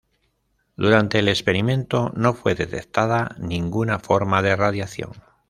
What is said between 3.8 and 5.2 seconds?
forma de radiación.